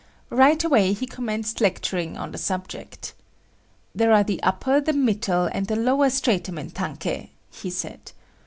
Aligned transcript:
Right 0.31 0.63
away 0.63 0.93
he 0.93 1.05
commenced 1.05 1.61
lecturing 1.61 2.17
on 2.17 2.31
the 2.31 2.39
subject. 2.39 3.13
"There 3.93 4.11
are 4.11 4.23
the 4.23 4.41
upper, 4.41 4.81
the 4.81 4.93
middle 4.93 5.45
and 5.51 5.67
the 5.67 5.75
lower 5.75 6.09
stratum 6.09 6.57
in 6.57 6.71
tankei," 6.71 7.29
he 7.51 7.69
said. 7.69 8.11